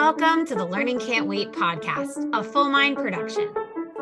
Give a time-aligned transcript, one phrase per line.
[0.00, 3.52] Welcome to the Learning Can't Wait podcast, a Fullmind production.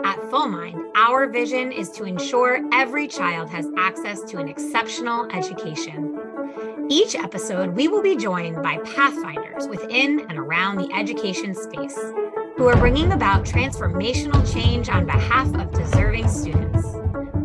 [0.04, 6.16] At Fullmind, our vision is to ensure every child has access to an exceptional education.
[6.88, 11.98] Each episode, we will be joined by pathfinders within and around the education space
[12.56, 16.86] who are bringing about transformational change on behalf of deserving students.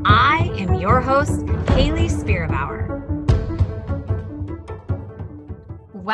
[0.06, 2.82] I am your host, Hayley Spira-Bauer.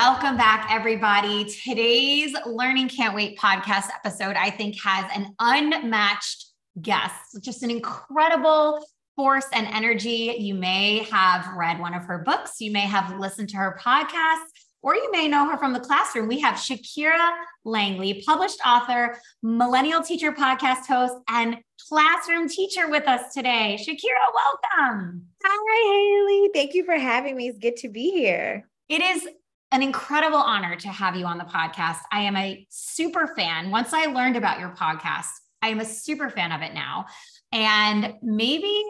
[0.01, 1.43] Welcome back, everybody.
[1.43, 6.45] Today's Learning Can't Wait podcast episode, I think, has an unmatched
[6.81, 8.79] guest, just an incredible
[9.17, 10.37] force and energy.
[10.39, 14.45] You may have read one of her books, you may have listened to her podcast,
[14.81, 16.29] or you may know her from the classroom.
[16.29, 17.33] We have Shaquira
[17.65, 21.57] Langley, published author, millennial teacher podcast host, and
[21.89, 23.77] classroom teacher with us today.
[23.77, 25.25] Shaquira, welcome.
[25.43, 26.51] Hi, Hayley.
[26.53, 27.49] Thank you for having me.
[27.49, 28.65] It's good to be here.
[28.87, 29.27] It is
[29.71, 31.99] an incredible honor to have you on the podcast.
[32.11, 33.69] I am a super fan.
[33.69, 35.27] Once I learned about your podcast,
[35.61, 37.05] I am a super fan of it now.
[37.51, 38.83] And maybe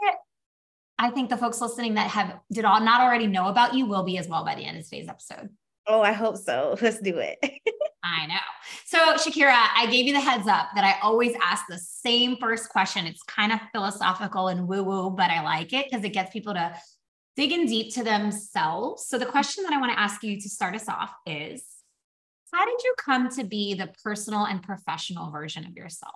[0.97, 4.03] I think the folks listening that have did all not already know about you will
[4.03, 5.49] be as well by the end of today's episode.
[5.87, 6.77] Oh, I hope so.
[6.81, 7.39] Let's do it.
[8.03, 8.35] I know.
[8.85, 12.69] So, Shaquira, I gave you the heads up that I always ask the same first
[12.69, 13.05] question.
[13.05, 16.53] It's kind of philosophical and woo woo, but I like it because it gets people
[16.53, 16.73] to
[17.35, 19.05] digging deep to themselves.
[19.07, 21.63] So, the question that I want to ask you to start us off is
[22.53, 26.15] How did you come to be the personal and professional version of yourself?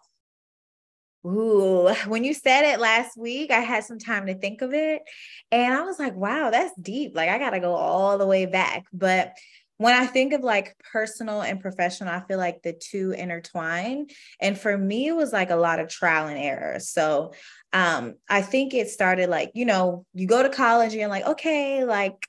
[1.25, 5.03] Ooh, when you said it last week, I had some time to think of it.
[5.51, 7.15] And I was like, wow, that's deep.
[7.15, 8.85] Like, I got to go all the way back.
[8.91, 9.33] But
[9.77, 14.07] when I think of like personal and professional, I feel like the two intertwine.
[14.39, 16.79] And for me, it was like a lot of trial and error.
[16.79, 17.33] So
[17.73, 21.25] um, I think it started like, you know, you go to college and you're like,
[21.25, 22.27] okay, like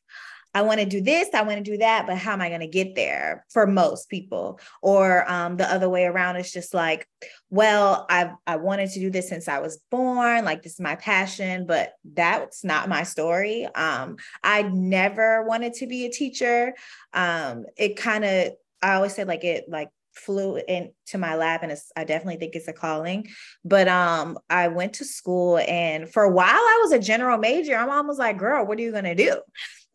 [0.55, 2.61] I want to do this, I want to do that, but how am I going
[2.61, 4.61] to get there for most people?
[4.83, 7.09] Or um, the other way around is just like,
[7.51, 10.95] well, I've I wanted to do this since I was born, like this is my
[10.95, 13.67] passion, but that's not my story.
[13.75, 16.75] Um, I never wanted to be a teacher.
[17.13, 21.77] Um, it kind of I always said like it like flew into my lap and
[21.97, 23.29] I definitely think it's a calling.
[23.65, 27.85] But um I went to school and for a while I was a general major.
[27.87, 29.41] Mom was like, girl, what are you gonna do?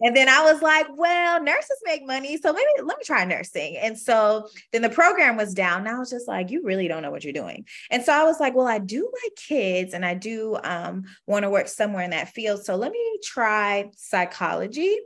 [0.02, 2.38] And then I was like, well, nurses make money.
[2.38, 3.78] So maybe let me try nursing.
[3.78, 5.80] And so then the program was down.
[5.80, 7.66] And I was just like, you really don't know what you're doing.
[7.92, 11.44] And so I was like, well, I do like kids and I do um, want
[11.44, 12.64] to work somewhere in that field.
[12.64, 14.98] So let me try psychology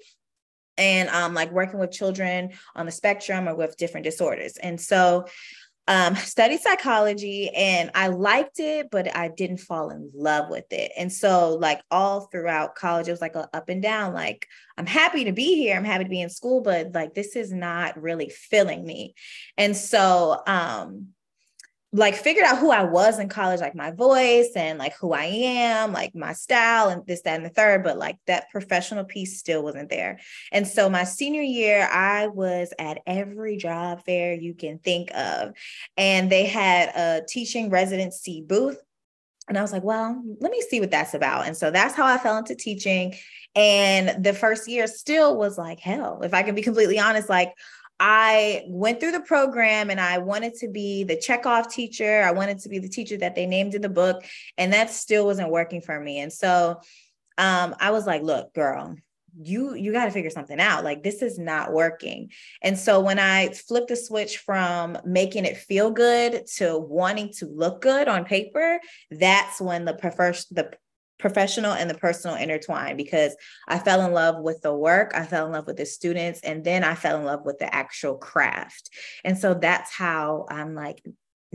[0.78, 4.58] and um, like working with children on the spectrum or with different disorders.
[4.58, 5.26] And so
[5.88, 10.92] um, studied psychology and I liked it, but I didn't fall in love with it.
[10.98, 14.14] And so, like, all throughout college, it was like a up and down.
[14.14, 17.36] Like, I'm happy to be here, I'm happy to be in school, but like, this
[17.36, 19.16] is not really filling me.
[19.58, 21.10] And so, um,
[21.96, 25.26] like figured out who I was in college, like my voice and like who I
[25.26, 29.38] am, like my style and this, that, and the third, but like that professional piece
[29.38, 30.20] still wasn't there.
[30.52, 35.54] And so my senior year, I was at every job fair you can think of.
[35.96, 38.82] And they had a teaching residency booth.
[39.48, 41.46] And I was like, well, let me see what that's about.
[41.46, 43.14] And so that's how I fell into teaching.
[43.56, 47.54] And the first year still was like hell, if I can be completely honest, like
[48.00, 52.22] I went through the program and I wanted to be the checkoff teacher.
[52.24, 54.24] I wanted to be the teacher that they named in the book,
[54.58, 56.20] and that still wasn't working for me.
[56.20, 56.82] And so
[57.38, 58.96] um, I was like, look, girl,
[59.42, 62.30] you you got to figure something out like this is not working
[62.62, 67.48] and so when i flipped the switch from making it feel good to wanting to
[67.48, 68.80] look good on paper
[69.10, 70.72] that's when the first the
[71.20, 73.36] professional and the personal intertwined because
[73.68, 76.64] I fell in love with the work, I fell in love with the students, and
[76.64, 78.90] then I fell in love with the actual craft.
[79.24, 81.04] And so that's how I'm like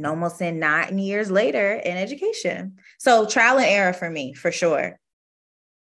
[0.04, 2.76] almost in nine years later in education.
[2.98, 4.98] So trial and error for me, for sure.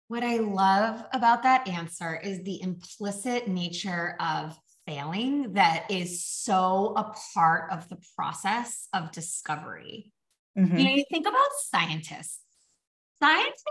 [0.07, 6.93] What I love about that answer is the implicit nature of failing that is so
[6.95, 10.13] a part of the process of discovery.
[10.57, 10.77] Mm-hmm.
[10.77, 12.39] You know, you think about scientists
[13.21, 13.63] scientists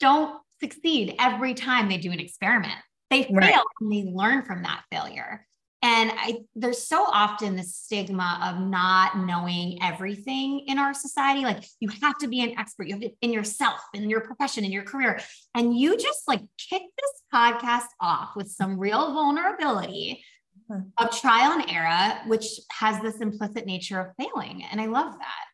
[0.00, 2.74] don't succeed every time they do an experiment.
[3.10, 3.58] They fail right.
[3.80, 5.46] and they learn from that failure.
[5.84, 11.42] And I, there's so often the stigma of not knowing everything in our society.
[11.42, 12.86] Like you have to be an expert.
[12.86, 15.18] You have to in yourself, in your profession, in your career.
[15.56, 20.24] And you just like kick this podcast off with some real vulnerability
[20.70, 20.82] mm-hmm.
[21.04, 24.64] of trial and error, which has this implicit nature of failing.
[24.70, 25.44] And I love that.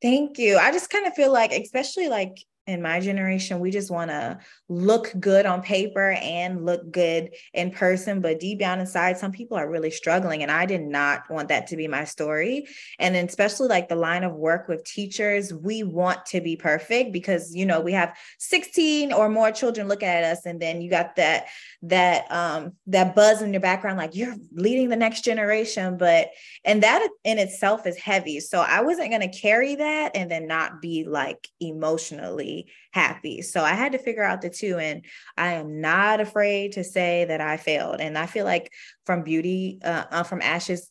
[0.00, 0.56] Thank you.
[0.56, 4.38] I just kind of feel like, especially like in my generation we just want to
[4.68, 9.56] look good on paper and look good in person but deep down inside some people
[9.56, 12.66] are really struggling and i did not want that to be my story.
[12.98, 17.54] And especially like the line of work with teachers we want to be perfect because
[17.54, 21.16] you know we have 16 or more children looking at us and then you got
[21.16, 21.46] that
[21.82, 26.30] that um that buzz in your background like you're leading the next generation but
[26.64, 28.40] and that in itself is heavy.
[28.40, 32.53] So i wasn't going to carry that and then not be like emotionally
[32.92, 33.42] happy.
[33.42, 35.04] So i had to figure out the two and
[35.36, 38.00] i am not afraid to say that i failed.
[38.00, 38.72] And i feel like
[39.06, 40.90] from beauty uh, uh from ashes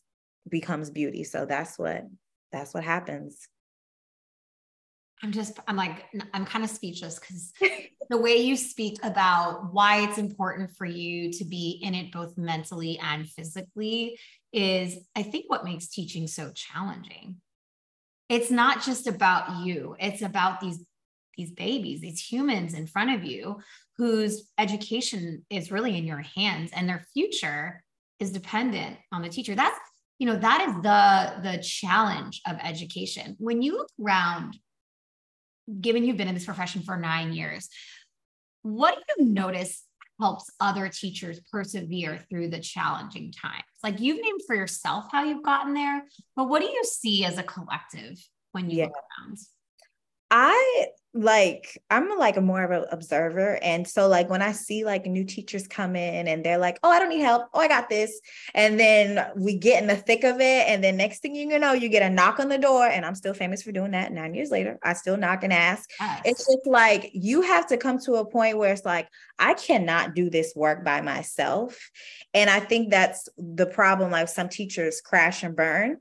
[0.49, 1.23] becomes beauty.
[1.23, 2.03] So that's what
[2.51, 3.47] that's what happens.
[5.23, 7.53] I'm just, I'm like, I'm kind of speechless because
[8.09, 12.37] the way you speak about why it's important for you to be in it both
[12.37, 14.19] mentally and physically
[14.51, 17.37] is, I think, what makes teaching so challenging.
[18.27, 20.83] It's not just about you, it's about these
[21.37, 23.57] these babies, these humans in front of you
[23.97, 27.83] whose education is really in your hands and their future
[28.19, 29.55] is dependent on the teacher.
[29.55, 29.77] That's,
[30.19, 33.35] you know, that is the the challenge of education.
[33.39, 34.57] When you look around
[35.79, 37.69] given you've been in this profession for nine years,
[38.63, 39.83] what do you notice
[40.19, 43.63] helps other teachers persevere through the challenging times?
[43.83, 46.03] Like you've named for yourself how you've gotten there,
[46.35, 48.17] but what do you see as a collective
[48.51, 48.85] when you yeah.
[48.85, 49.37] look around?
[50.31, 53.59] I like I'm like a more of an observer.
[53.61, 56.89] And so like when I see like new teachers come in and they're like, oh,
[56.89, 57.49] I don't need help.
[57.53, 58.19] Oh, I got this.
[58.55, 60.67] And then we get in the thick of it.
[60.67, 62.87] And then next thing you know, you get a knock on the door.
[62.87, 64.79] And I'm still famous for doing that nine years later.
[64.81, 65.87] I still knock and ask.
[65.99, 66.21] Yes.
[66.25, 69.07] It's just like you have to come to a point where it's like,
[69.37, 71.91] I cannot do this work by myself.
[72.33, 74.09] And I think that's the problem.
[74.09, 75.97] Like some teachers crash and burn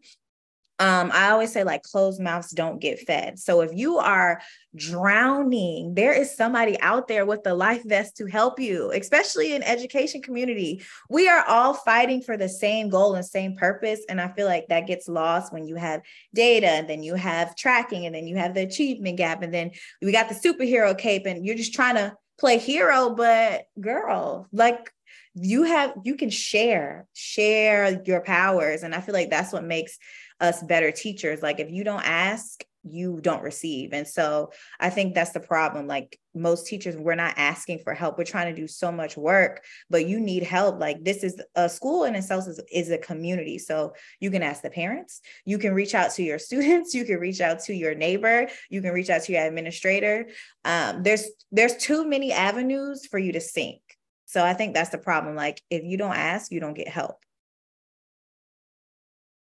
[0.83, 3.39] um, I always say like closed mouths don't get fed.
[3.39, 4.43] So if you are
[4.75, 9.63] drowning, there is somebody out there with the life vest to help you, especially in
[9.63, 10.83] education community.
[11.09, 14.01] We are all fighting for the same goal and same purpose.
[14.09, 16.03] And I feel like that gets lost when you have
[16.35, 19.71] data and then you have tracking and then you have the achievement gap and then
[20.03, 24.91] we got the superhero cape and you're just trying to play hero, but girl, like
[25.35, 29.99] you have you can share share your powers and i feel like that's what makes
[30.43, 31.41] us better teachers.
[31.41, 33.93] Like if you don't ask, you don't receive.
[33.93, 34.51] And so
[34.81, 35.87] I think that's the problem.
[35.87, 38.19] Like most teachers, we're not asking for help.
[38.19, 40.81] We're trying to do so much work, but you need help.
[40.81, 43.59] Like this is a school in itself is, is a community.
[43.59, 47.19] So you can ask the parents, you can reach out to your students, you can
[47.19, 50.29] reach out to your neighbor, you can reach out to your administrator.
[50.65, 53.81] Um, there's there's too many avenues for you to sink.
[54.27, 55.37] So I think that's the problem.
[55.37, 57.17] Like if you don't ask, you don't get help.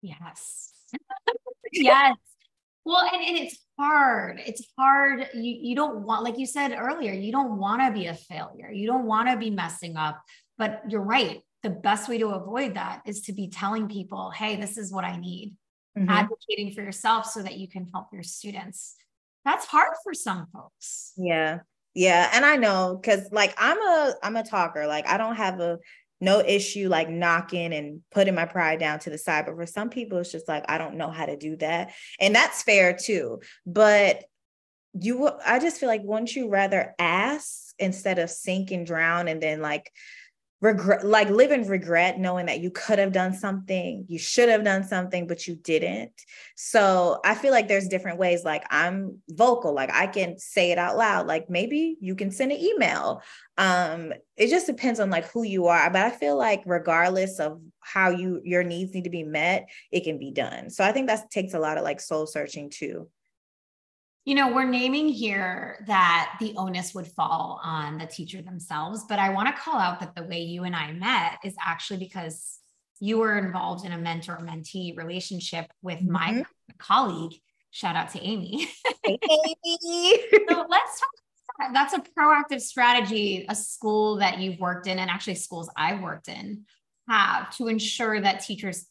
[0.03, 0.75] Yes.
[1.76, 2.17] Yes.
[2.84, 4.40] Well, and, and it's hard.
[4.46, 5.28] It's hard.
[5.34, 8.70] You you don't want, like you said earlier, you don't want to be a failure.
[8.70, 10.23] You don't want to be messing up.
[10.58, 11.40] But you're right.
[11.62, 15.05] The best way to avoid that is to be telling people, hey, this is what
[15.05, 15.55] I need.
[15.99, 16.08] Mm-hmm.
[16.08, 18.94] Advocating for yourself so that you can help your students.
[19.44, 21.12] That's hard for some folks.
[21.17, 21.61] Yeah.
[21.94, 22.31] Yeah.
[22.32, 24.87] And I know because like I'm a I'm a talker.
[24.87, 25.78] Like I don't have a
[26.21, 29.47] no issue like knocking and putting my pride down to the side.
[29.47, 31.93] But for some people, it's just like, I don't know how to do that.
[32.19, 33.41] And that's fair too.
[33.67, 34.25] But
[34.99, 39.43] you, I just feel like once you rather ask instead of sink and drown and
[39.43, 39.91] then like
[40.62, 44.64] regret like live in regret knowing that you could have done something you should have
[44.64, 46.12] done something but you didn't.
[46.54, 50.78] So i feel like there's different ways like i'm vocal like i can say it
[50.78, 53.23] out loud like maybe you can send an email.
[53.59, 57.61] Um it just depends on like who you are but i feel like regardless of
[57.81, 60.71] how you your needs need to be met it can be done.
[60.71, 63.09] So i think that takes a lot of like soul searching too
[64.26, 69.21] you know, we're naming here that the onus would fall on the teacher themselves, but
[69.21, 72.59] I want to call out that the way you and I met is actually because
[72.99, 76.12] you were involved in a mentor mentee relationship with mm-hmm.
[76.12, 76.45] my
[76.78, 77.38] colleague.
[77.71, 78.68] Shout out to Amy.
[79.04, 80.18] Hey, Amy.
[80.49, 81.73] so let's talk.
[81.73, 86.26] That's a proactive strategy, a school that you've worked in, and actually schools I've worked
[86.26, 86.64] in
[87.09, 88.87] have to ensure that teachers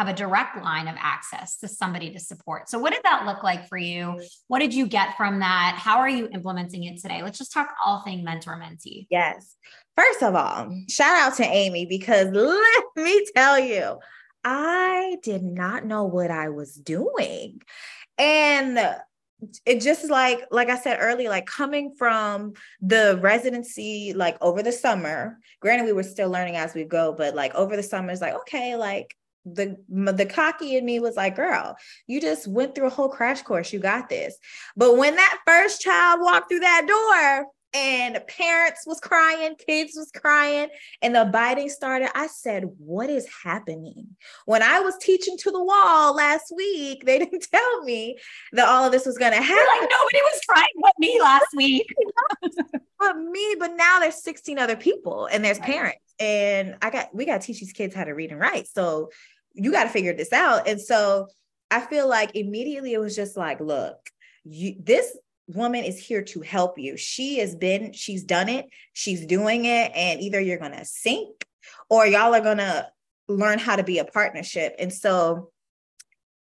[0.00, 2.70] have a direct line of access to somebody to support.
[2.70, 4.18] So, what did that look like for you?
[4.48, 5.76] What did you get from that?
[5.78, 7.22] How are you implementing it today?
[7.22, 9.06] Let's just talk all thing mentor mentee.
[9.10, 9.56] Yes.
[9.98, 13.98] First of all, shout out to Amy because let me tell you,
[14.42, 17.60] I did not know what I was doing.
[18.16, 18.78] And
[19.64, 22.52] it just like like i said earlier like coming from
[22.82, 27.34] the residency like over the summer granted we were still learning as we go but
[27.34, 31.36] like over the summer is like okay like the the cocky in me was like,
[31.36, 33.72] girl, you just went through a whole crash course.
[33.72, 34.36] You got this.
[34.76, 40.10] But when that first child walked through that door, and parents was crying, kids was
[40.10, 40.68] crying,
[41.02, 42.10] and the biting started.
[42.16, 47.18] I said, "What is happening?" When I was teaching to the wall last week, they
[47.20, 48.18] didn't tell me
[48.52, 49.56] that all of this was going to happen.
[49.56, 51.86] You're like nobody was crying but me last week,
[52.98, 53.56] but me.
[53.58, 57.46] But now there's 16 other people, and there's parents, and I got we got to
[57.46, 58.66] teach these kids how to read and write.
[58.68, 59.10] So
[59.54, 60.66] you got to figure this out.
[60.68, 61.28] And so
[61.70, 63.96] I feel like immediately it was just like, look,
[64.44, 65.16] you, this
[65.54, 66.96] woman is here to help you.
[66.96, 71.44] She has been, she's done it, she's doing it, and either you're going to sink
[71.88, 72.88] or y'all are going to
[73.28, 74.74] learn how to be a partnership.
[74.78, 75.50] And so,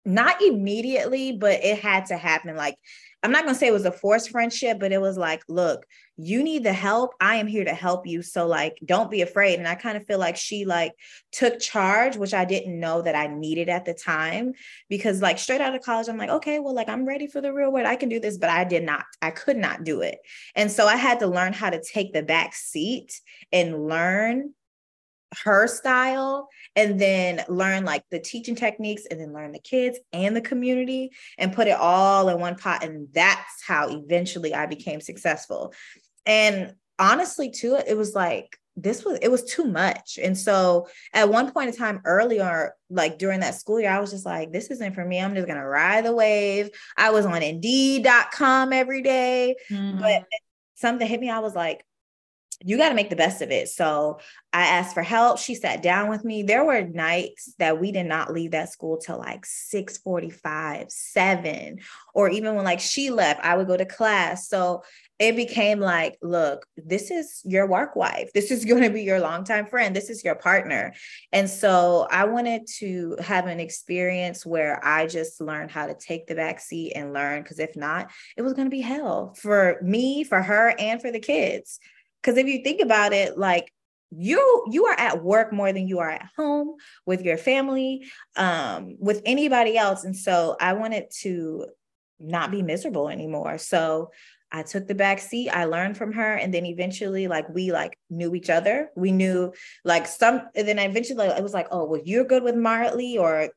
[0.04, 2.56] not immediately, but it had to happen.
[2.56, 2.76] Like,
[3.22, 5.84] I'm not going to say it was a forced friendship, but it was like, look,
[6.16, 7.12] you need the help.
[7.20, 8.22] I am here to help you.
[8.22, 9.58] So like, don't be afraid.
[9.58, 10.92] And I kind of feel like she like
[11.30, 14.52] took charge, which I didn't know that I needed at the time
[14.88, 17.52] because like straight out of college, I'm like, okay, well, like I'm ready for the
[17.52, 17.86] real world.
[17.86, 20.18] I can do this, but I did not, I could not do it.
[20.54, 23.20] And so I had to learn how to take the back seat
[23.52, 24.54] and learn
[25.44, 30.36] her style and then learn like the teaching techniques and then learn the kids and
[30.36, 35.00] the community and put it all in one pot and that's how eventually I became
[35.00, 35.72] successful.
[36.26, 40.18] And honestly too it was like this was it was too much.
[40.22, 44.10] And so at one point in time earlier, like during that school year, I was
[44.10, 45.20] just like, this isn't for me.
[45.20, 46.70] I'm just gonna ride the wave.
[46.96, 49.56] I was on indeed.com every day.
[49.70, 50.00] Mm-hmm.
[50.00, 50.24] But
[50.76, 51.30] something hit me.
[51.30, 51.84] I was like,
[52.62, 53.68] you got to make the best of it.
[53.68, 54.18] So
[54.52, 55.38] I asked for help.
[55.38, 56.42] She sat down with me.
[56.42, 61.80] There were nights that we did not leave that school till like 6 45, 7,
[62.14, 64.48] or even when like she left, I would go to class.
[64.48, 64.82] So
[65.18, 68.30] it became like, look, this is your work wife.
[68.34, 69.94] This is going to be your longtime friend.
[69.94, 70.92] This is your partner.
[71.32, 76.26] And so I wanted to have an experience where I just learned how to take
[76.26, 77.42] the back seat and learn.
[77.42, 81.10] Because if not, it was going to be hell for me, for her, and for
[81.10, 81.78] the kids.
[82.22, 83.72] Because if you think about it, like
[84.10, 86.74] you you are at work more than you are at home
[87.06, 90.04] with your family, um, with anybody else.
[90.04, 91.66] And so I wanted to
[92.18, 93.58] not be miserable anymore.
[93.58, 94.10] So
[94.52, 95.48] I took the back seat.
[95.50, 98.90] I learned from her, and then eventually, like we like knew each other.
[98.96, 99.52] We knew
[99.84, 103.50] like some, and then eventually it was like, oh, well, you're good with Martley or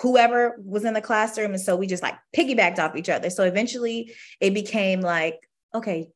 [0.00, 3.28] whoever was in the classroom, and so we just like piggybacked off each other.
[3.28, 5.40] So eventually, it became like,
[5.74, 6.10] okay,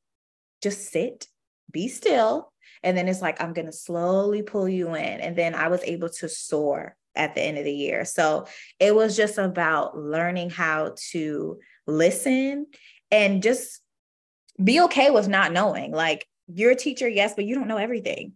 [0.62, 1.26] just sit
[1.74, 2.50] be still.
[2.82, 5.20] And then it's like, I'm going to slowly pull you in.
[5.20, 8.04] And then I was able to soar at the end of the year.
[8.04, 8.46] So
[8.80, 12.66] it was just about learning how to listen
[13.10, 13.80] and just
[14.62, 15.92] be okay with not knowing.
[15.92, 18.32] Like you're a teacher, yes, but you don't know everything.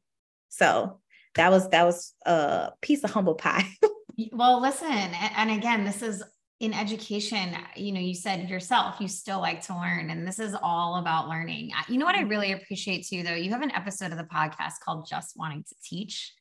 [0.49, 1.01] So
[1.35, 3.69] that was that was a piece of humble pie.
[4.33, 6.23] well, listen, and again, this is
[6.61, 10.57] in education, you know, you said yourself, you still like to learn, and this is
[10.61, 11.71] all about learning.
[11.89, 12.31] You know what I mm-hmm.
[12.31, 13.35] really appreciate too, though?
[13.35, 16.35] You have an episode of the podcast called Just Wanting to Teach.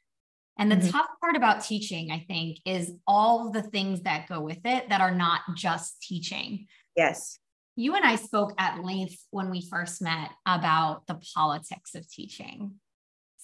[0.60, 0.90] And the mm-hmm.
[0.90, 5.02] tough part about teaching, I think, is all the things that go with it that
[5.02, 6.66] are not just teaching.
[6.96, 7.38] Yes.
[7.76, 12.80] You and I spoke at length when we first met about the politics of teaching.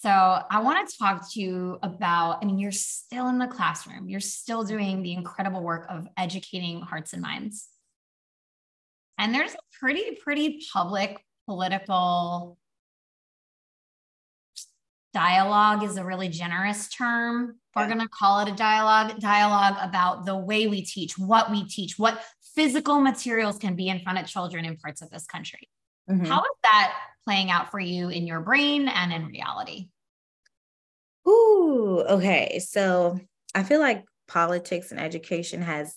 [0.04, 4.06] So I want to talk to you about, I mean, you're still in the classroom,
[4.06, 7.68] you're still doing the incredible work of educating hearts and minds.
[9.16, 12.58] And there's a pretty, pretty public political
[15.14, 17.56] dialogue is a really generous term.
[17.74, 21.66] We're going to call it a dialogue, dialogue about the way we teach, what we
[21.66, 22.22] teach, what
[22.54, 25.66] physical materials can be in front of children in parts of this country.
[26.10, 26.26] Mm-hmm.
[26.26, 26.92] How is that
[27.24, 29.88] playing out for you in your brain and in reality?
[31.26, 32.60] Ooh, okay.
[32.60, 33.18] So
[33.54, 35.96] I feel like politics and education has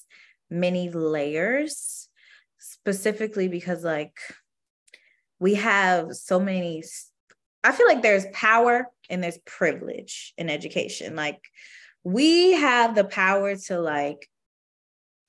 [0.50, 2.08] many layers,
[2.60, 4.18] specifically because, like,
[5.40, 6.84] we have so many.
[7.64, 11.16] I feel like there's power and there's privilege in education.
[11.16, 11.40] Like,
[12.04, 14.30] we have the power to, like,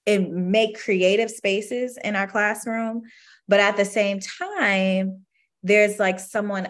[0.07, 3.03] and make creative spaces in our classroom
[3.47, 5.25] but at the same time
[5.63, 6.69] there's like someone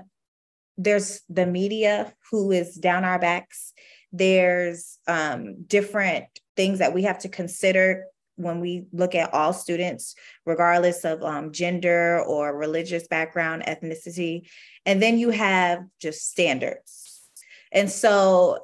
[0.79, 3.73] there's the media who is down our backs.
[4.13, 8.05] There's um, different things that we have to consider
[8.37, 10.15] when we look at all students
[10.47, 14.49] regardless of um, gender or religious background ethnicity.
[14.87, 17.23] And then you have just standards.
[17.73, 18.61] And so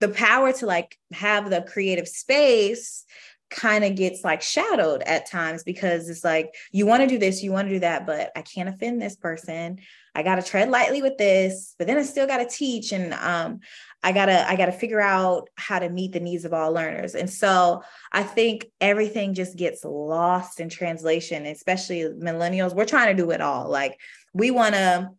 [0.00, 3.04] the power to like have the creative space
[3.50, 7.42] kind of gets like shadowed at times because it's like you want to do this
[7.42, 9.78] you want to do that but i can't offend this person
[10.18, 13.14] I got to tread lightly with this, but then I still got to teach and
[13.14, 13.60] um,
[14.02, 16.72] I got to I got to figure out how to meet the needs of all
[16.72, 17.14] learners.
[17.14, 22.74] And so I think everything just gets lost in translation, especially millennials.
[22.74, 23.68] We're trying to do it all.
[23.68, 24.00] Like
[24.34, 25.10] we want to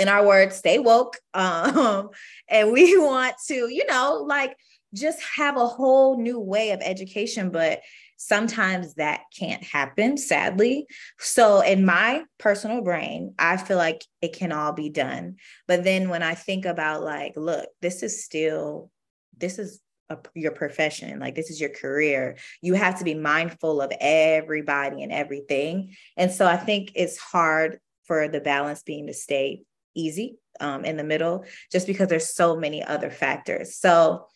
[0.00, 1.18] in our words, stay woke.
[1.32, 2.10] Um,
[2.48, 4.56] and we want to, you know, like
[4.92, 7.50] just have a whole new way of education.
[7.50, 7.82] But
[8.20, 10.86] sometimes that can't happen, sadly.
[11.18, 15.36] So, in my personal brain, I feel like it can all be done.
[15.66, 18.90] But then when I think about, like, look, this is still,
[19.38, 23.80] this is a, your profession, like, this is your career, you have to be mindful
[23.80, 25.96] of everybody and everything.
[26.18, 29.62] And so, I think it's hard for the balance being to stay
[29.94, 33.76] easy um, in the middle, just because there's so many other factors.
[33.76, 34.26] So,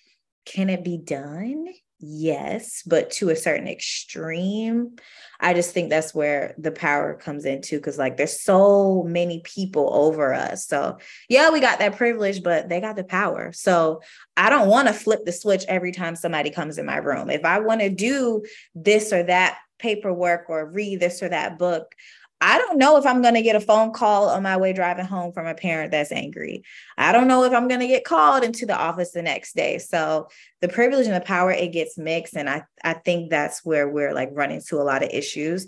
[0.47, 1.67] can it be done?
[2.07, 4.97] Yes, but to a certain extreme.
[5.41, 9.91] I just think that's where the power comes into because, like, there's so many people
[9.93, 10.67] over us.
[10.67, 13.53] So, yeah, we got that privilege, but they got the power.
[13.53, 14.01] So,
[14.37, 17.31] I don't want to flip the switch every time somebody comes in my room.
[17.31, 18.43] If I want to do
[18.75, 21.95] this or that paperwork or read this or that book,
[22.47, 25.07] I don't know if I'm going to get a phone call on my way driving
[25.07, 26.63] home from a parent that's angry.
[26.99, 29.79] I don't know if I'm going to get called into the office the next day.
[29.79, 30.29] So
[30.61, 32.37] the privilege and the power, it gets mixed.
[32.37, 35.67] And I, I think that's where we're like running to a lot of issues.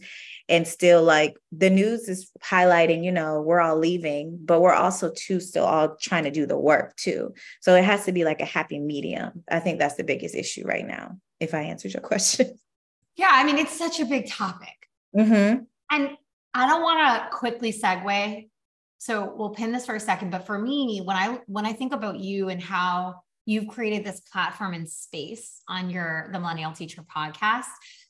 [0.51, 5.11] And still, like the news is highlighting, you know, we're all leaving, but we're also
[5.17, 7.33] too still all trying to do the work too.
[7.63, 9.45] So it has to be like a happy medium.
[9.51, 12.59] I think that's the biggest issue right now, if I answered your question.
[13.17, 13.31] Yeah.
[13.33, 14.91] I mean, it's such a big topic.
[15.17, 15.63] Mm-hmm.
[15.91, 16.11] And
[16.57, 18.49] I don't want to quickly segue.
[18.97, 20.31] So we'll pin this for a second.
[20.31, 24.21] But for me, when I when I think about you and how you've created this
[24.21, 27.67] platform and space on your the Millennial Teacher podcast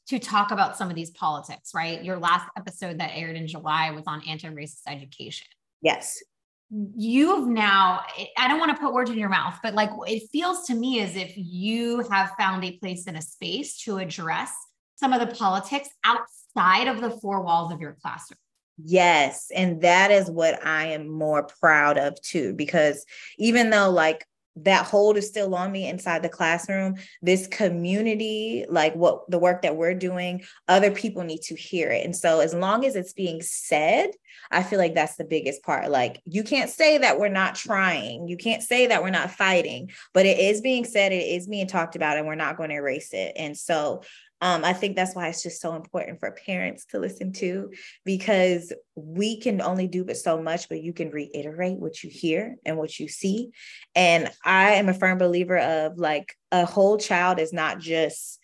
[0.08, 2.04] to talk about some of these politics, right?
[2.04, 5.48] Your last episode that aired in July was on anti-racist education.
[5.82, 6.22] Yes.
[6.70, 8.02] You've now,
[8.38, 11.00] I don't want to put words in your mouth, but like it feels to me
[11.00, 14.52] as if you have found a place in a space to address
[14.96, 18.38] some of the politics outside of the four walls of your classroom.
[18.78, 19.50] Yes.
[19.54, 23.06] And that is what I am more proud of too, because
[23.38, 24.26] even though like
[24.56, 29.62] that hold is still on me inside the classroom, this community, like what the work
[29.62, 32.04] that we're doing, other people need to hear it.
[32.04, 34.10] And so as long as it's being said,
[34.50, 35.90] I feel like that's the biggest part.
[35.90, 38.28] Like you can't say that we're not trying.
[38.28, 41.66] You can't say that we're not fighting, but it is being said, it is being
[41.66, 43.32] talked about, and we're not going to erase it.
[43.36, 44.02] And so
[44.40, 47.70] um, I think that's why it's just so important for parents to listen to
[48.04, 52.56] because we can only do but so much, but you can reiterate what you hear
[52.64, 53.50] and what you see.
[53.94, 58.38] And I am a firm believer of like a whole child is not just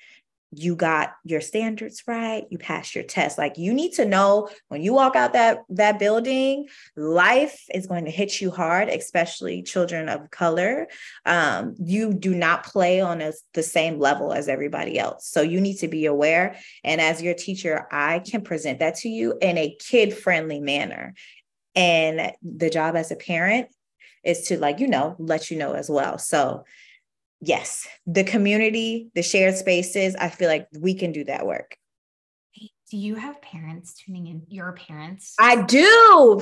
[0.54, 3.38] you got your standards right you passed your test.
[3.38, 8.04] Like you need to know when you walk out that that building life is going
[8.04, 10.88] to hit you hard especially children of color.
[11.24, 15.26] Um, you do not play on a, the same level as everybody else.
[15.26, 16.56] So you need to be aware.
[16.84, 21.14] And as your teacher i can present that to you in a kid friendly manner.
[21.74, 23.68] And the job as a parent
[24.22, 26.18] is to like you know let you know as well.
[26.18, 26.64] So
[27.42, 31.76] yes, the community, the shared spaces, I feel like we can do that work.
[32.90, 34.42] Do you have parents tuning in?
[34.48, 35.34] Your parents?
[35.38, 36.40] I do.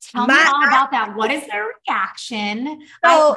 [0.00, 1.14] Tell My, me all about that.
[1.14, 2.80] What is their reaction?
[3.04, 3.36] So, I,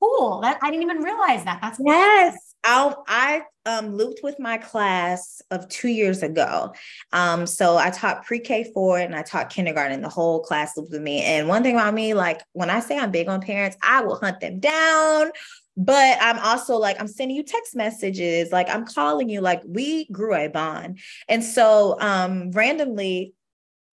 [0.00, 0.40] cool.
[0.40, 1.60] That I didn't even realize that.
[1.60, 2.36] That's yes.
[2.64, 6.74] I I um, looped with my class of two years ago.
[7.12, 10.02] Um, so I taught pre-K four and I taught kindergarten.
[10.02, 11.22] The whole class looped with me.
[11.22, 14.16] And one thing about me, like when I say I'm big on parents, I will
[14.16, 15.30] hunt them down
[15.78, 20.06] but I'm also like, I'm sending you text messages, like I'm calling you, like we
[20.06, 20.98] grew a bond.
[21.28, 23.32] And so um randomly,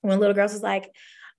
[0.01, 0.91] when little girls was like,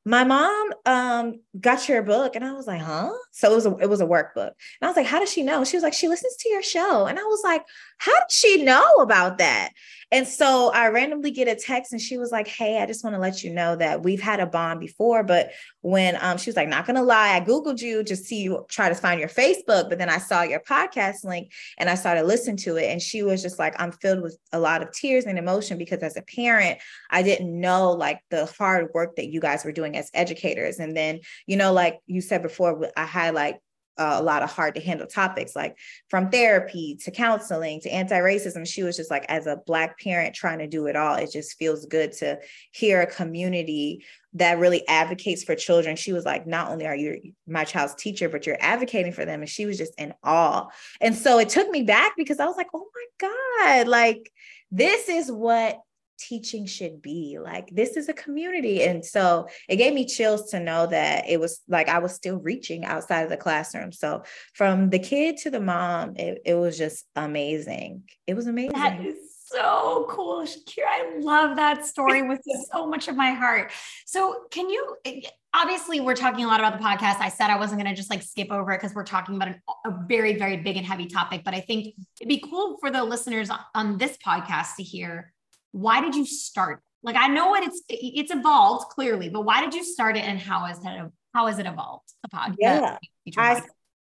[0.05, 2.37] my mom um got your book.
[2.37, 3.11] And i was like huh?
[3.33, 4.53] So it was a, it was a workbook.
[4.53, 5.65] And i was like how does she know?
[5.65, 7.07] She was like she listens to your show.
[7.07, 7.65] And i was like
[7.99, 9.71] how did she know about that
[10.13, 13.15] and so I randomly get a text and she was like, Hey, I just want
[13.15, 15.25] to let you know that we've had a bond before.
[15.25, 18.65] But when um, she was like, Not gonna lie, I Googled you to see you
[18.69, 22.25] try to find your Facebook, but then I saw your podcast link and I started
[22.25, 22.91] listening to it.
[22.91, 26.03] And she was just like, I'm filled with a lot of tears and emotion because
[26.03, 26.79] as a parent,
[27.11, 30.79] I didn't know like the hard work that you guys were doing as educators.
[30.79, 33.59] And then, you know, like you said before, I had like
[33.99, 35.77] uh, a lot of hard to handle topics like
[36.09, 40.59] from therapy to counseling to anti-racism she was just like as a black parent trying
[40.59, 42.39] to do it all it just feels good to
[42.73, 44.05] hear a community
[44.37, 45.97] that really advocates for children.
[45.97, 49.41] She was like not only are you my child's teacher but you're advocating for them
[49.41, 50.67] and she was just in awe.
[51.01, 54.31] And so it took me back because i was like oh my god like
[54.71, 55.81] this is what
[56.19, 57.39] teaching should be.
[57.43, 58.83] Like, this is a community.
[58.83, 62.39] And so it gave me chills to know that it was like I was still
[62.39, 63.93] reaching outside of the classroom.
[63.93, 64.23] So
[64.55, 68.05] from the kid to the mom, it, it was just amazing.
[68.27, 68.73] It was amazing.
[68.73, 70.43] That is so cool.
[70.43, 72.41] Shaquira, I love that story with
[72.73, 73.71] so much of my heart.
[74.05, 75.21] So, can you eh,
[75.57, 77.21] obviously we're talking a lot about the podcast.
[77.21, 79.49] I said I wasn't going to just like skip over it because we're talking about
[79.49, 82.91] an, a very, very big and heavy topic, but I think it'd be cool for
[82.91, 85.33] the listeners on this podcast to hear
[85.77, 86.81] why did you start?
[87.03, 90.39] Like I know what it's it's evolved clearly, but why did you start it and
[90.39, 92.09] how has it how has it evolved?
[92.23, 92.57] The podcast.
[92.59, 92.99] Yeah.
[93.37, 93.61] I,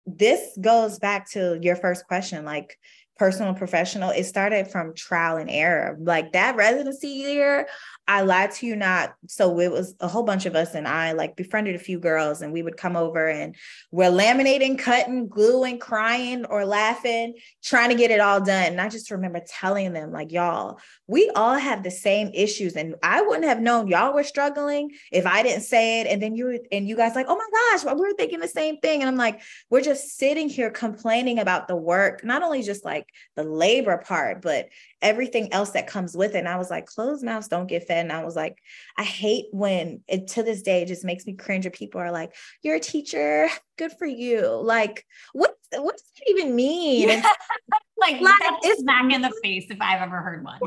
[0.06, 2.78] this goes back to your first question like
[3.18, 7.68] personal professional it started from trial and error like that residency year
[8.10, 9.14] I lied to you not.
[9.28, 12.42] So it was a whole bunch of us, and I like befriended a few girls,
[12.42, 13.56] and we would come over and
[13.92, 18.72] we're laminating, cutting, gluing, crying, or laughing, trying to get it all done.
[18.72, 22.96] And I just remember telling them, like, y'all, we all have the same issues, and
[23.04, 26.08] I wouldn't have known y'all were struggling if I didn't say it.
[26.08, 28.78] And then you and you guys like, oh my gosh, we we're thinking the same
[28.78, 29.02] thing.
[29.02, 33.06] And I'm like, we're just sitting here complaining about the work, not only just like
[33.36, 34.70] the labor part, but
[35.02, 36.40] everything else that comes with it.
[36.40, 38.06] And I was like, closed mouths don't get fed.
[38.06, 38.58] And I was like,
[38.98, 42.12] I hate when it to this day it just makes me cringe when people are
[42.12, 44.48] like, You're a teacher, good for you.
[44.48, 47.10] Like, what what does that even mean?
[47.10, 47.22] Yeah.
[47.98, 48.34] like, like
[48.64, 50.60] it's smack in the face if I've ever heard one.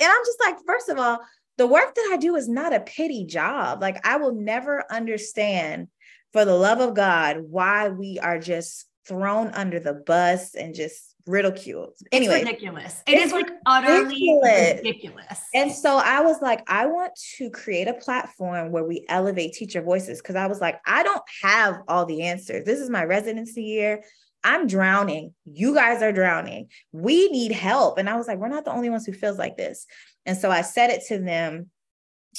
[0.00, 1.20] And I'm just like, first of all,
[1.56, 3.82] the work that I do is not a pity job.
[3.82, 5.88] Like, I will never understand
[6.32, 11.07] for the love of God why we are just thrown under the bus and just
[11.28, 11.94] ridiculed.
[12.10, 13.02] Anyway, ridiculous.
[13.06, 14.76] It is like utterly ridiculous.
[14.78, 15.40] ridiculous.
[15.54, 19.82] And so I was like, I want to create a platform where we elevate teacher
[19.82, 22.64] voices because I was like, I don't have all the answers.
[22.64, 24.02] This is my residency year.
[24.42, 25.34] I'm drowning.
[25.44, 26.68] You guys are drowning.
[26.92, 27.98] We need help.
[27.98, 29.86] And I was like, we're not the only ones who feels like this.
[30.26, 31.70] And so I said it to them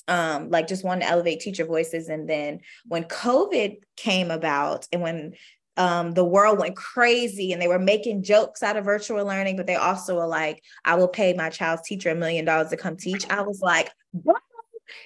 [0.07, 5.01] um like just wanted to elevate teacher voices and then when covid came about and
[5.01, 5.33] when
[5.79, 9.65] um, the world went crazy and they were making jokes out of virtual learning, but
[9.65, 12.97] they also were like, I will pay my child's teacher a million dollars to come
[12.97, 13.27] teach.
[13.29, 13.89] I was like,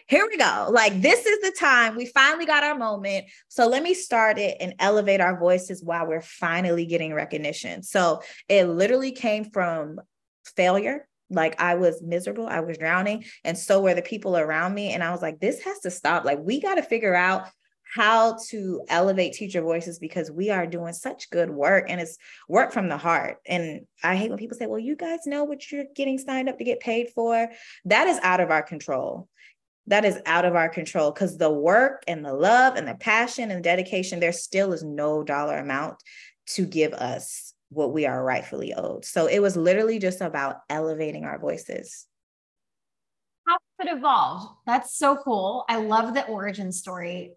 [0.07, 0.69] here we go.
[0.71, 1.95] Like, this is the time.
[1.95, 3.25] We finally got our moment.
[3.49, 7.83] So let me start it and elevate our voices while we're finally getting recognition.
[7.83, 9.99] So it literally came from
[10.55, 11.07] failure.
[11.29, 14.91] Like I was miserable, I was drowning, and so were the people around me.
[14.91, 16.25] And I was like, this has to stop.
[16.25, 17.47] Like, we got to figure out
[17.93, 22.17] how to elevate teacher voices because we are doing such good work and it's
[22.49, 23.37] work from the heart.
[23.45, 26.57] And I hate when people say, well, you guys know what you're getting signed up
[26.57, 27.49] to get paid for.
[27.85, 29.29] That is out of our control.
[29.85, 33.51] That is out of our control because the work and the love and the passion
[33.51, 35.97] and dedication, there still is no dollar amount
[36.47, 39.05] to give us what we are rightfully owed.
[39.05, 42.07] So it was literally just about elevating our voices
[43.45, 44.47] how it evolved?
[44.65, 45.65] That's so cool.
[45.67, 47.33] I love the origin story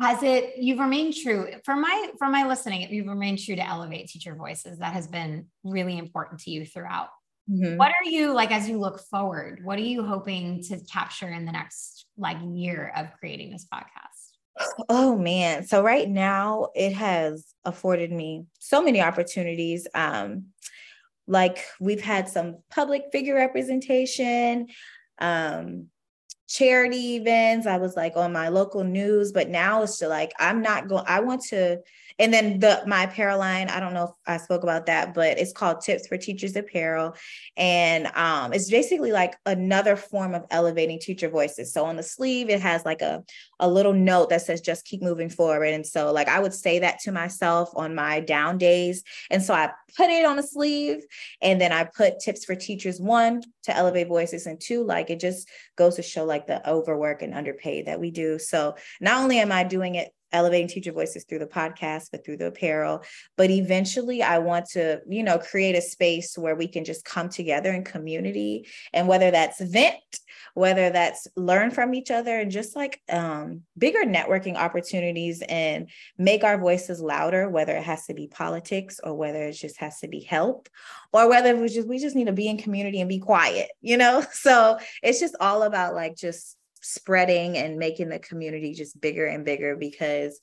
[0.00, 4.08] has it you've remained true for my for my listening you've remained true to elevate
[4.08, 4.78] teacher voices.
[4.78, 7.08] That has been really important to you throughout.
[7.48, 7.76] Mm-hmm.
[7.76, 11.46] what are you like as you look forward what are you hoping to capture in
[11.46, 14.26] the next like year of creating this podcast?
[14.88, 15.66] Oh man.
[15.66, 19.86] So right now it has afforded me so many opportunities.
[19.94, 20.46] Um
[21.28, 24.68] like we've had some public figure representation.
[25.20, 25.88] Um
[26.48, 27.66] charity events.
[27.66, 31.04] I was like on my local news, but now it's to like, I'm not going,
[31.06, 31.80] I want to
[32.18, 35.38] and then the my apparel line, I don't know if I spoke about that, but
[35.38, 37.14] it's called Tips for Teachers Apparel.
[37.56, 41.72] And um, it's basically like another form of elevating teacher voices.
[41.72, 43.22] So on the sleeve, it has like a,
[43.60, 45.74] a little note that says just keep moving forward.
[45.74, 49.02] And so like I would say that to myself on my down days.
[49.30, 51.04] And so I put it on the sleeve
[51.40, 55.20] and then I put tips for teachers one to elevate voices and two, like it
[55.20, 58.38] just goes to show like the overwork and underpaid that we do.
[58.38, 62.38] So not only am I doing it elevating teacher voices through the podcast, but through
[62.38, 63.02] the apparel.
[63.36, 67.28] But eventually, I want to, you know, create a space where we can just come
[67.28, 68.68] together in community.
[68.92, 69.96] And whether that's vent,
[70.54, 76.44] whether that's learn from each other, and just like um, bigger networking opportunities and make
[76.44, 80.08] our voices louder, whether it has to be politics or whether it just has to
[80.08, 80.68] be help
[81.12, 83.96] or whether we just we just need to be in community and be quiet, you
[83.96, 84.24] know?
[84.46, 86.55] So it's just all about like just
[86.86, 90.38] spreading and making the community just bigger and bigger because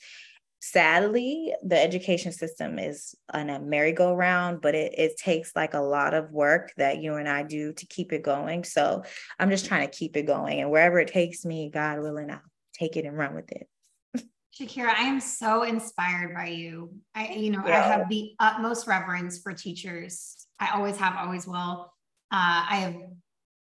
[0.62, 6.14] sadly the education system is on a merry-go-round but it, it takes like a lot
[6.14, 9.04] of work that you and i do to keep it going so
[9.40, 12.40] i'm just trying to keep it going and wherever it takes me god willing i'll
[12.74, 13.68] take it and run with it
[14.58, 16.94] Shaquira, I am so inspired by you.
[17.16, 17.80] I, you know, yeah.
[17.80, 20.46] I have the utmost reverence for teachers.
[20.60, 21.92] I always have, always will.
[22.32, 22.96] Uh, I have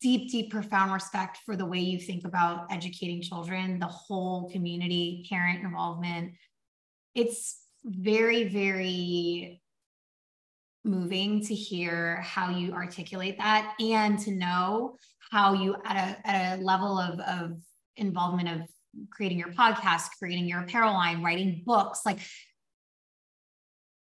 [0.04, 5.26] deep, deep, profound respect for the way you think about educating children, the whole community,
[5.30, 6.34] parent involvement.
[7.14, 9.62] It's very, very
[10.84, 14.98] moving to hear how you articulate that and to know
[15.32, 17.58] how you at a, at a level of, of
[17.96, 18.68] involvement of
[19.10, 22.18] creating your podcast creating your apparel line writing books like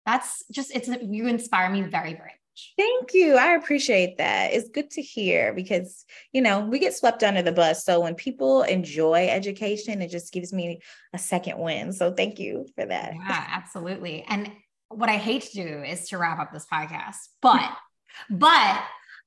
[0.06, 4.69] that's just it's you inspire me very very much thank you i appreciate that it's
[4.69, 8.63] good to hear because you know we get swept under the bus so when people
[8.63, 10.80] enjoy education it just gives me
[11.13, 14.52] a second win so thank you for that yeah absolutely and
[14.89, 17.72] what I hate to do is to wrap up this podcast, but
[18.30, 18.84] but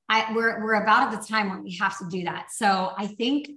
[0.09, 2.47] I we're we're about at the time when we have to do that.
[2.51, 3.49] So I think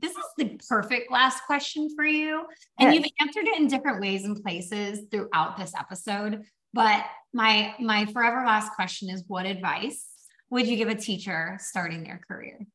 [0.00, 2.44] this is the perfect last question for you.
[2.78, 3.04] And yes.
[3.04, 6.44] you've answered it in different ways and places throughout this episode.
[6.72, 10.06] But my my forever last question is what advice
[10.50, 12.66] would you give a teacher starting their career?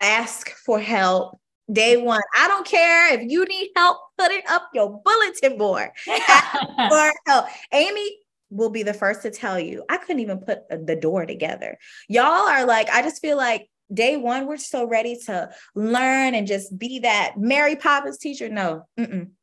[0.00, 1.38] Ask for help
[1.72, 2.22] day one.
[2.34, 5.90] I don't care if you need help putting up your bulletin board.
[6.04, 7.46] for help.
[7.72, 8.18] Amy
[8.50, 11.78] will be the first to tell you, I couldn't even put the door together.
[12.08, 16.46] Y'all are like, I just feel like day one, we're so ready to learn and
[16.46, 18.48] just be that Mary Poppins teacher.
[18.48, 18.86] No,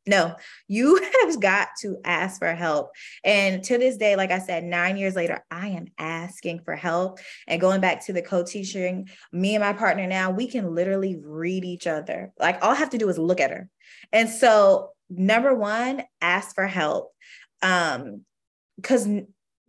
[0.06, 0.34] no,
[0.68, 2.90] you have got to ask for help.
[3.24, 7.20] And to this day, like I said, nine years later, I am asking for help.
[7.46, 11.16] And going back to the co teaching, me and my partner now, we can literally
[11.22, 12.32] read each other.
[12.38, 13.68] Like all I have to do is look at her.
[14.12, 17.12] And so, number one, ask for help.
[17.62, 18.24] Um,
[18.76, 19.06] because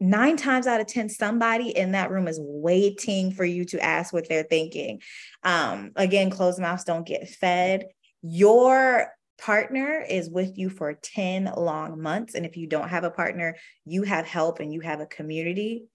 [0.01, 4.11] nine times out of 10, somebody in that room is waiting for you to ask
[4.11, 5.01] what they're thinking.
[5.43, 7.85] Um, again, closed mouths don't get fed.
[8.23, 12.33] Your partner is with you for 10 long months.
[12.33, 15.85] And if you don't have a partner, you have help and you have a community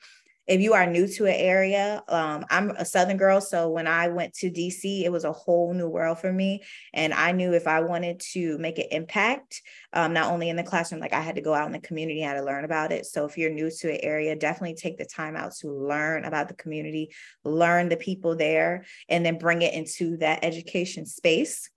[0.47, 3.41] if you are new to an area, um, I'm a Southern girl.
[3.41, 6.63] So when I went to DC, it was a whole new world for me.
[6.95, 9.61] And I knew if I wanted to make an impact,
[9.93, 12.25] um, not only in the classroom, like I had to go out in the community,
[12.25, 13.07] I had to learn about it.
[13.07, 16.49] So if you're new to an area, definitely take the time out to learn about
[16.49, 17.13] the community,
[17.45, 21.69] learn the people there, and then bring it into that education space.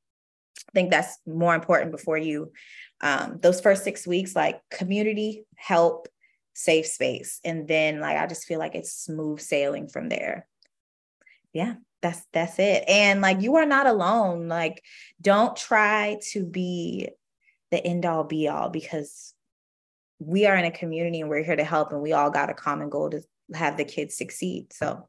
[0.67, 2.51] I think that's more important before you,
[3.01, 6.07] um, those first six weeks, like community, help,
[6.53, 7.39] safe space.
[7.43, 10.47] And then like I just feel like it's smooth sailing from there.
[11.53, 12.83] Yeah, that's that's it.
[12.87, 14.47] And like you are not alone.
[14.47, 14.83] Like
[15.21, 17.09] don't try to be
[17.71, 19.33] the end all be all because
[20.19, 22.53] we are in a community and we're here to help and we all got a
[22.53, 23.21] common goal to
[23.53, 24.71] have the kids succeed.
[24.73, 25.07] So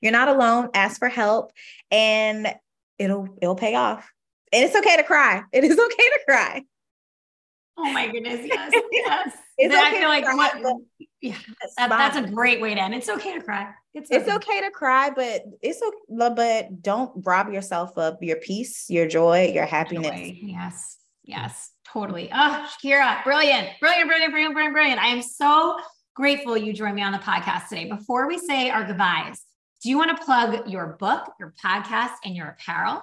[0.00, 0.68] you're not alone.
[0.74, 1.52] Ask for help
[1.90, 2.54] and
[2.98, 4.10] it'll it'll pay off.
[4.52, 5.42] And it's okay to cry.
[5.52, 6.64] It is okay to cry.
[7.76, 9.36] Oh my goodness, yes, yes.
[9.56, 10.76] it's okay I feel like cry, what,
[11.20, 11.36] yeah,
[11.78, 12.94] that, that's a great way to end.
[12.94, 13.72] It's okay to cry.
[13.94, 14.20] It's okay.
[14.20, 19.06] it's okay to cry, but it's okay, but don't rob yourself of your peace, your
[19.06, 20.10] joy, your happiness.
[20.10, 20.38] Joy.
[20.42, 22.30] Yes, yes, totally.
[22.32, 25.00] Oh, Shaquira, brilliant, brilliant, brilliant, brilliant, brilliant, brilliant.
[25.00, 25.78] I am so
[26.14, 27.86] grateful you joined me on the podcast today.
[27.86, 29.42] Before we say our goodbyes,
[29.82, 33.02] do you want to plug your book, your podcast, and your apparel?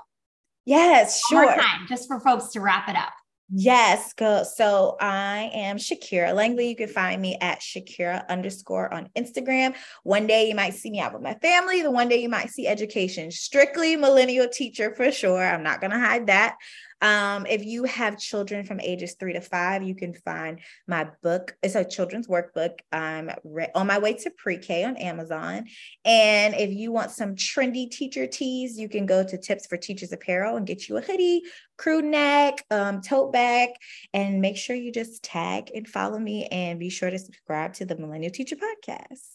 [0.65, 1.55] Yes, sure.
[1.55, 3.13] Time, just for folks to wrap it up.
[3.51, 4.43] Yes, go.
[4.43, 6.69] So I am Shaquira Langley.
[6.69, 9.75] You can find me at Shaquira underscore on Instagram.
[10.03, 11.81] One day you might see me out with my family.
[11.81, 13.31] The one day you might see education.
[13.31, 15.43] Strictly millennial teacher for sure.
[15.43, 16.57] I'm not going to hide that.
[17.01, 21.55] Um, if you have children from ages three to five, you can find my book.
[21.63, 22.79] It's a children's workbook.
[22.91, 25.65] I'm re- on my way to pre K on Amazon.
[26.05, 30.11] And if you want some trendy teacher tees, you can go to Tips for Teachers
[30.11, 31.43] Apparel and get you a hoodie,
[31.77, 33.69] crew neck, um, tote bag,
[34.13, 37.85] and make sure you just tag and follow me and be sure to subscribe to
[37.85, 39.27] the Millennial Teacher Podcast.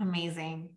[0.00, 0.70] Amazing.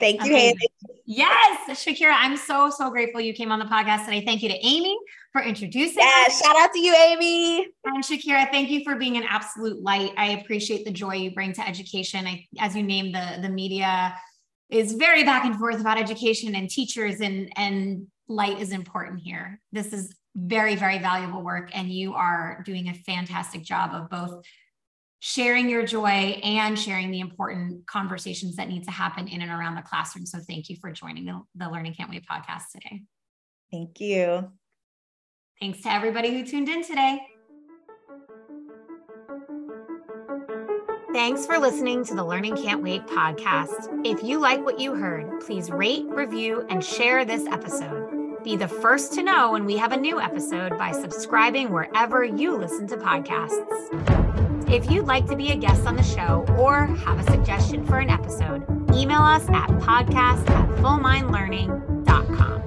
[0.00, 0.58] Thank you, Hayley.
[1.06, 4.24] Yes, Shaquira, I'm so, so grateful you came on the podcast today.
[4.24, 4.98] Thank you to Amy
[5.32, 7.68] for introducing Yeah, shout out to you, Amy.
[7.84, 10.12] And Shaquira, thank you for being an absolute light.
[10.16, 12.26] I appreciate the joy you bring to education.
[12.26, 14.14] I, as you named the, the media
[14.70, 19.60] is very back and forth about education and teachers and, and light is important here.
[19.72, 21.70] This is very, very valuable work.
[21.74, 24.44] And you are doing a fantastic job of both
[25.26, 29.74] sharing your joy and sharing the important conversations that need to happen in and around
[29.74, 30.26] the classroom.
[30.26, 33.00] So thank you for joining the, the Learning Can't Wait podcast today.
[33.72, 34.50] Thank you.
[35.58, 37.20] Thanks to everybody who tuned in today.
[41.14, 44.06] Thanks for listening to the Learning Can't Wait podcast.
[44.06, 48.44] If you like what you heard, please rate, review, and share this episode.
[48.44, 52.58] Be the first to know when we have a new episode by subscribing wherever you
[52.58, 54.53] listen to podcasts.
[54.74, 58.00] If you'd like to be a guest on the show or have a suggestion for
[58.00, 62.63] an episode, email us at podcast at fullmindlearning.com.